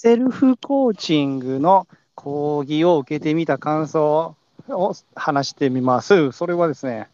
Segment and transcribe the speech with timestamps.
[0.00, 4.36] セルフコーチングの講義を受けてみた感想
[4.68, 6.30] を話してみます。
[6.30, 7.08] それはですね、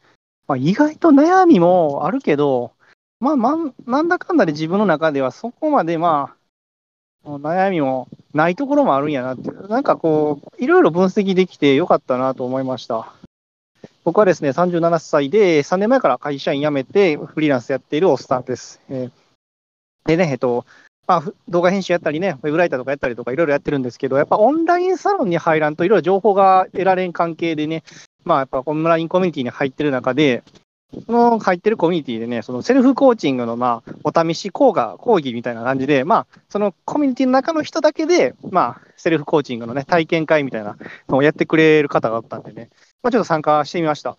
[0.46, 2.72] まあ、意外と悩みもあるけど、
[3.20, 6.34] まあ、ま、なんだかんだで自分の中ではそこまでま
[7.24, 13.14] あ、悩みもないところもあるんやなって、なんかこう、いろいろ分析できてよかったなと思いました。
[14.04, 18.82] 僕はですね、37歳で、3年前から会社員辞めて、フリーランスやっているおっさんです。
[18.90, 19.10] えー、
[20.06, 20.66] でね、えっと、
[21.06, 27.82] まあ、動画編集やったりね、ウェブライターとかやったりとかいろいろやってるんですけど、やっぱオンラインサロンに入らんといろいろ情報が得られん関係でね、
[28.24, 30.42] まあやっぱオンラインコミュニティに入ってる中で、
[31.06, 40.76] その入ってるコミュニティでね、そのセルフコーチングのまあお試し講座、講義みたいな感じで、まあそのコミュニティの中の人だけで、まあセルフコーチングのね、体験会みたいな
[41.08, 42.70] のをやってくれる方があったんでね、
[43.02, 44.16] まあちょっと参加してみました。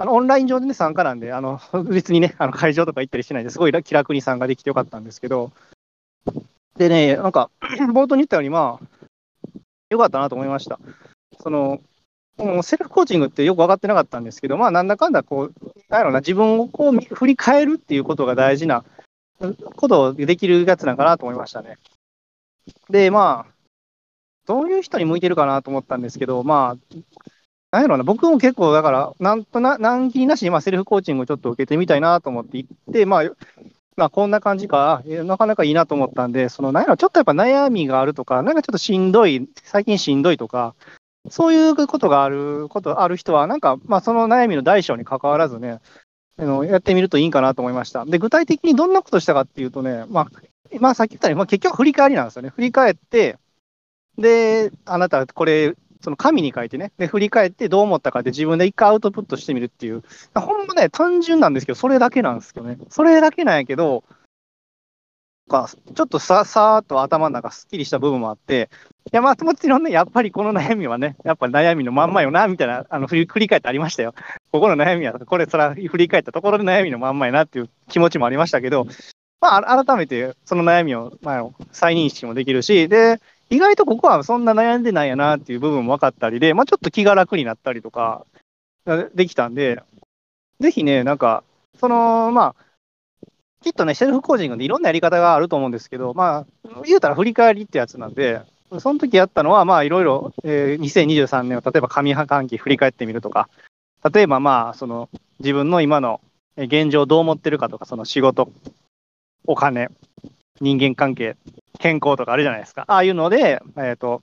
[0.00, 5.50] あのオンライン上でね、参加なんで、あの別にね、あの会場とか行ったりしないですごい気楽に参加できてよかったんですけど、
[6.78, 7.50] でね、なんか、
[7.92, 10.78] 冒頭に言ったように、まあ、よかったなと思いました。
[11.40, 11.80] その、
[12.36, 15.54] もうセルフコーチングってよく分かってなかったんですけど、まあ、なんだかんだこう、
[15.88, 18.84] なんやろな、自分をこう振り返るっていうことが大事な
[19.74, 21.78] ことをできるやつなんかなと思いましたね。
[22.88, 23.52] で、まあ、
[24.46, 26.96] どういう人に向いてるかなと思ったんですけど、まあ、
[27.70, 33.22] なんやろな、僕も結構、だから、なんとな、難儀なしに、まあ、セルフコーチングをちょっと受けてみたいなと思って行って、まあ、
[33.98, 40.76] まあ、こんな感じか、なかなかいいなと思ったんで、その、なんやろ、ちょっとやっぱ悩みがあるとか、なんかちょっとしんどい、最近しんどいとか、
[41.30, 45.80] そういうことがある、ことある人は、なんか、まあ、その悩みの大小に関わらずね、
[46.38, 48.04] あのやってみるといいかなと思いました。
[48.04, 52.50] で、具体的にどんなことしたかっていうとね、まあ、まあ、さっき言ったように、まあ、結局振り返りなんですよね。
[52.50, 53.36] 振り返って、
[54.16, 60.02] で、あなた、これ、その紙に書いてね、で、振り返ってどう思ったかって自分で一回アウトプットしてみるっていう、
[60.34, 62.78] ほんまね、単純なんですけど、それだけなんですよね。
[62.88, 64.04] それだけなんやけど、
[65.48, 68.70] か、ちょっとささーっと頭の中すっきりした部分もあって、
[69.06, 74.14] いや、まあ、もちろんね、やっぱりこの悩みはね、やっぱ悩みのまんまよな、みたいな、あの、振り振り返ってありましたよ。
[74.52, 78.86] ここの悩みは、これ、そら、振り返ったところで悩みのまんまやなっていう気持ちもありましたけど、
[79.40, 83.20] まあ、改めてその悩みを、まあ、再認識もできるし、で、
[83.50, 88.26] 意外とここはそんな悩んでないやなっていう部分も分かったりで、まあ、ちょっと気が楽になったりとか、
[89.14, 89.82] できたんで、
[90.60, 91.44] ぜひね、なんか、
[91.78, 93.28] その、まあ、
[93.62, 98.40] きっとね、セルフコーチングでいろんなやり方があると思うんですけど、まあ、言うたら振り返りってやつなんで、
[98.80, 103.48] その時やったのは、まあ、いろいろ、えー、2023年を例えば上半期振り返ってみるとか、
[104.12, 105.08] 例えばまあ、その、
[105.40, 106.20] 自分の今の
[106.56, 108.50] 現状をどう思ってるかとか、その仕事、
[109.46, 109.88] お金、
[110.60, 111.36] 人間関係、
[111.78, 112.84] 健康とかあるじゃないですか。
[112.86, 114.22] ああいうので、えっ、ー、と、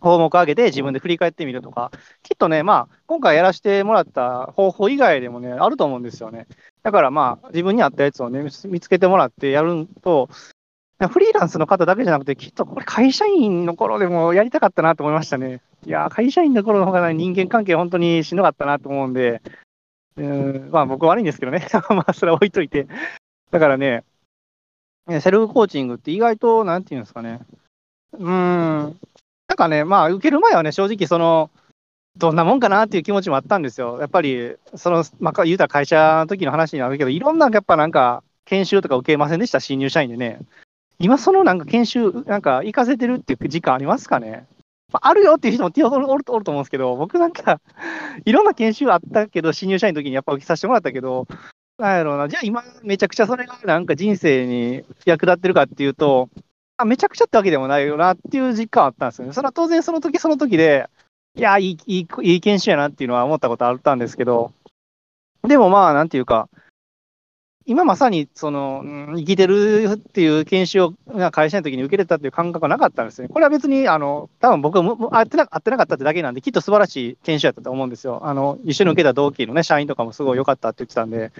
[0.00, 1.90] 項目上げて自分で振り返ってみるとか、
[2.22, 6.46] きっとね、まあ、今回やらせてもらった方法以外でもね、あると思うんですよね。
[6.82, 10.28] だからまあ、自分に合ったやつをね、見つけてもらってやると、
[11.08, 15.60] フリーランスの方だけじゃなくて、きっとこれ会社員の頃でもやりたかったなと思いましたね。
[15.86, 19.42] いや、会社員の頃の方が人間関係本当にしんどかったなと思うんで、
[20.16, 21.66] うんまあ僕悪いんですけどね。
[21.88, 22.86] まあそれは置いといて。
[23.50, 24.04] だからね、
[25.20, 27.40] セルフコーチングって意外と、なんていうんですかね。
[28.18, 31.50] うん、なんかね、まあ受ける前はね、正直その、
[32.18, 33.98] どんなもんかなっていう気持ちもあったんですよ。
[33.98, 40.40] やっぱり、その、まあ、言うたら会社の時の話になるけど、いろんな、やっぱなんか、研修とか受けませんでした、新入社員でね。
[40.98, 44.46] 今、そのなんか研修、なんか行かせてるっていう時間ありますかね？
[44.92, 47.62] まあ、あるよっていう人も手を取るおると思うんですけど、僕なんか、
[48.26, 51.26] いろんな研修あったけど、新入社員の時にやっぱ受けさせてもらったけど、
[51.82, 56.30] なんやろうな、じゃあ今、めちゃくちゃそれがなんか人生に役立ってるかっていうと、
[56.76, 59.32] あめちゃくちゃってわけでもないよなっていう実感あったんですよね。
[59.32, 60.88] それは当然その時その時で、
[61.34, 64.52] いや、いい、いい、研修やなっていうのは思ったことあったんですけど、
[65.42, 66.48] でもまあ、なんていうか、
[67.64, 68.82] 今まさに、その、
[69.16, 70.94] 生きてるっていう研修を
[71.32, 73.28] 会社の時に受けれたっていう感覚はなかったんですね。
[73.28, 78.20] これは別に、あの、多分僕は会ってな会ってなかったってだけなんで、きっと素晴らしい研修やったと思うんですよ。
[78.24, 81.32] あの、一緒に受けた同期のね、社員とかもすごい良かったって言ってたんで、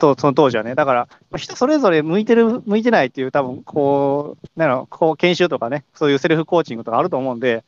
[0.00, 0.74] と、その当時はね。
[0.74, 7.64] だから、人それぞれ向いてる、向いてないっていう、多分、こう、なんこう、研修とかね、そういうセルフコーチングとかあると思うんで、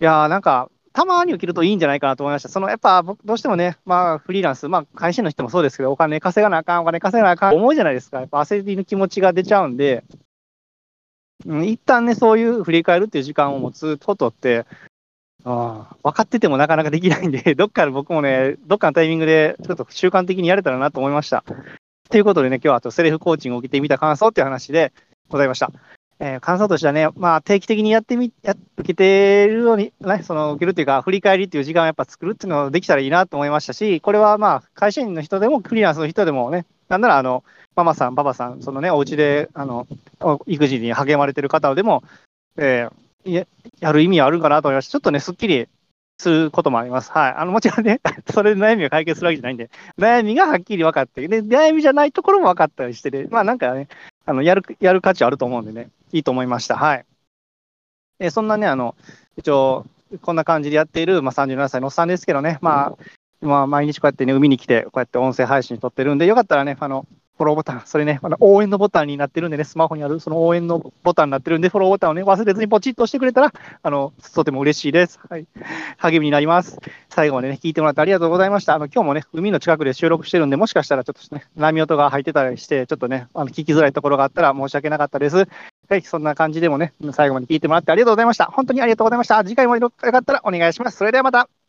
[0.00, 2.48] いやー、なんか、たまに受けるといいんじゃないかなと思いました。
[2.48, 8.20] そのやっぱ、どうしてもね、まあ、フリーランス、まあ、会社の人もそうですけど、お金稼がなあかん、お金稼がなあかん、思うじゃないですか。
[8.20, 10.04] やっぱ焦りの気持ちが出ちゃうんで、
[11.46, 14.66] うん、一旦ね、そういう振り返るっていう時間を持つことって、
[15.44, 21.44] あ分かっててもなかなかできないんで、 どっかで僕もね、どっかのタイミングで、ちょっと習慣的にやれたらなと思いました。
[22.10, 24.92] ということでね、今日はとセルフコーチングを受けてみた感想っていう話で
[25.28, 25.72] ございました。
[26.20, 37.42] えー、感想としてはね、まあ、定期的にやってみ、や受けてるように、ね、その受けるっていうか、振り返りっていう時間をやっぱ作るっていうのができたらいいなと思いましたし、これはまあ、会社員の人でも、フリーランスの人でもね、なんなら、あの、
[37.74, 39.88] ママさん、パパさん、そのね、お家で、あの、
[40.46, 42.04] 育児に励まれてる方でも、
[42.56, 42.92] えー、
[43.24, 43.46] や
[43.80, 44.88] やる意味あるかなと思いまし。
[44.88, 45.68] ちょっとね、すっきり
[46.18, 47.10] することもあります。
[47.10, 47.34] はい。
[47.36, 48.00] あの、もちろんね、
[48.32, 53.88] それで悩みが解決するわけじゃないんで、悩みがはっきり分かって、で、悩みじゃないところも分かったりしてで、まあなんかね、
[54.24, 56.76] あの、やる、やる価値あると思うんでね、いいと思いました。
[56.76, 57.04] はい。
[58.20, 58.94] え、そんなね、あの、
[59.36, 59.84] 一応、
[60.20, 67.06] こんな感じでやっている、まあ、37歳のおっさんですけどね、まあ、まあ、毎日こうやってね、海に来て、こうやって音声配信撮ってるんで、よかったらね、あの、
[67.38, 73.52] フォローボタン、それね、応援のボタンになってるんでね、スマホにあるその応援のボタンになってるんで、フォローボタンをね、忘れずにポチッと押してくれたら、
[73.82, 75.18] あの、とても嬉しいです。
[75.28, 75.46] はい。
[75.96, 76.78] 励みになります。
[77.08, 78.74] 最後までね、聞いてもらってありがとうございました。
[78.74, 85.48] あの、今日もね、海の近くで収録してるんで、もしかしたらちょっとね、波音が入ってたりして、ちょっとね、あの聞きづらいところがあったら申し訳なかったです。
[85.88, 88.46] はい、そんな感じでもね、最後まで聞いてもらってありがとうございました。
[88.46, 89.42] 本当にありがとうございました。
[89.44, 90.98] 次回もよかったらお願いします。
[90.98, 91.61] それではまた。